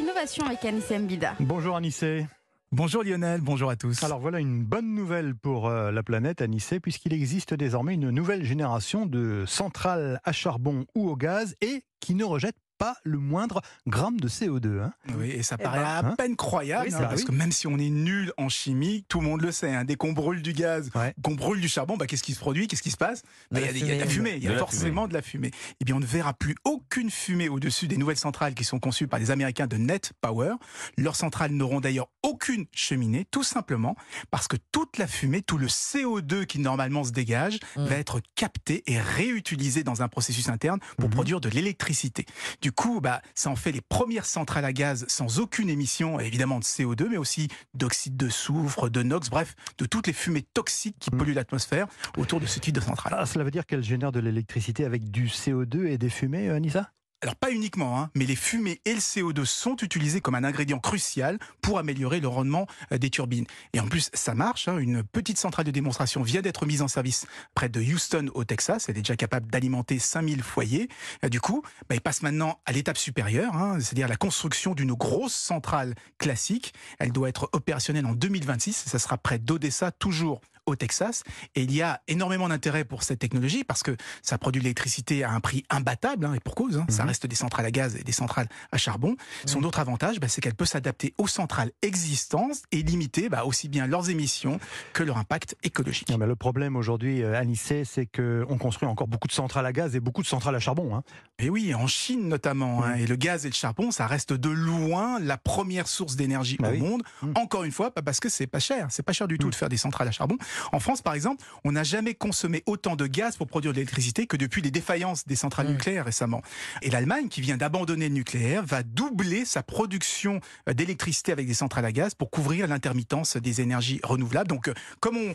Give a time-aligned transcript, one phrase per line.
[0.00, 1.34] l'innovation avec Anissé Mbida.
[1.40, 2.26] Bonjour Anissé.
[2.72, 4.02] Bonjour Lionel, bonjour à tous.
[4.02, 8.44] Alors voilà une bonne nouvelle pour euh, la planète Anissé, puisqu'il existe désormais une nouvelle
[8.44, 13.60] génération de centrales à charbon ou au gaz et qui ne rejettent pas le moindre
[13.86, 14.80] gramme de CO2.
[14.80, 14.92] Hein.
[15.18, 17.26] Oui, et ça Eh paraît ben, à hein peine croyable, Oui, hein, parce oui.
[17.26, 19.74] que même si on est nul en chimie, tout le monde le sait.
[19.74, 21.14] hein, dès qu'on brûle du gaz, Ouais.
[21.22, 23.22] qu'on brûle du charbon, bah, qu'est-ce qui se produit Qu'est-ce qui se passe?
[23.50, 25.50] Bah, Il y, a y de la fumée, il y a forcément de la fumée.
[25.80, 29.06] Eh bien, on ne verra plus aucune fumée au-dessus des nouvelles centrales qui sont conçues
[29.06, 30.54] par les Américains de Net Power.
[30.96, 33.94] Leurs centrales n'auront d'ailleurs aucune cheminée, tout simplement
[34.30, 37.84] parce que toute la fumée, tout le CO2 qui normalement se dégage, Mm.
[37.84, 41.14] va être capté et réutilisé dans un processus interne pour Mhm.
[41.14, 42.24] produire de l'électricité.
[42.62, 46.58] Du coup, bah, ça en fait les premières centrales à gaz sans aucune émission, évidemment
[46.58, 50.96] de CO2, mais aussi d'oxyde de soufre, de NOx, bref, de toutes les fumées toxiques
[50.98, 51.18] qui Mhm.
[51.18, 53.14] polluent l'atmosphère autour de ce type de centrale.
[53.16, 56.56] Ah, cela veut dire qu'elle génère de l'électricité avec du CO2 et des fumées, euh,
[56.56, 56.90] Anissa?
[57.22, 60.78] Alors pas uniquement, hein, mais les fumées et le CO2 sont utilisés comme un ingrédient
[60.78, 63.44] crucial pour améliorer le rendement euh, des turbines.
[63.74, 64.68] Et en plus, ça marche.
[64.68, 68.44] hein, une petite centrale de démonstration vient d'être mise en service près de Houston, au
[68.44, 68.88] Texas.
[68.88, 70.88] Elle est déjà capable d'alimenter 5000 foyers.
[71.22, 74.94] Euh, Du coup, bah, il passe maintenant à l'étape supérieure, hein, c'est-à-dire la construction d'une
[74.94, 76.72] grosse centrale classique.
[76.98, 78.84] Elle doit être opérationnelle en 2026.
[78.86, 80.40] Ça sera près d'Odessa, toujours
[80.70, 81.22] au Texas.
[81.54, 85.24] Et il y a énormément d'intérêt pour cette technologie parce que ça produit de l'électricité
[85.24, 86.78] à un prix imbattable, hein, et pour cause.
[86.78, 86.86] hein.
[86.88, 87.08] Ça Mhm.
[87.08, 89.16] reste des centrales à gaz et des centrales à charbon.
[89.46, 93.68] Son autre avantage, bah, c'est qu'elle peut s'adapter aux centrales existantes et limiter bah, aussi
[93.68, 94.58] bien leurs émissions
[94.92, 96.08] que leur impact écologique.
[96.08, 99.72] Non, mais Le problème aujourd'hui, euh, Anissé, c'est qu'on construit encore beaucoup de centrales à
[99.72, 100.94] gaz et beaucoup de centrales à charbon.
[100.94, 101.02] hein.
[101.38, 102.84] Et oui, en Chine notamment.
[102.84, 106.56] hein, et le gaz et le charbon, ça reste de loin la première source d'énergie
[106.60, 106.78] Bah au oui.
[106.78, 107.02] monde.
[107.22, 107.32] Mm.
[107.36, 108.86] Encore une fois, pas parce que c'est pas cher.
[108.90, 109.50] C'est pas cher du tout Mm.
[109.50, 110.36] de faire des centrales à charbon.
[110.72, 114.26] En France, par exemple, on n'a jamais consommé autant de gaz pour produire de l'électricité
[114.26, 115.72] que depuis les défaillances des centrales Mm.
[115.72, 116.42] nucléaires récemment.
[116.82, 121.54] Et l'Allemagne, qui vient d'abandonner le nucléaire, va doubler sa production euh, d'électricité avec des
[121.54, 124.48] centrales à gaz pour couvrir l'intermittence des énergies renouvelables.
[124.48, 125.34] Donc, euh, comme on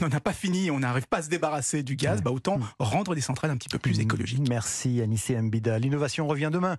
[0.00, 2.64] n'en a pas fini, on n'arrive pas à se débarrasser du gaz, bah autant Mm.
[2.78, 4.48] rendre des centrales un petit peu plus écologiques.
[4.48, 5.78] Merci Anissé Mbida.
[5.78, 6.76] L'innovation revient demain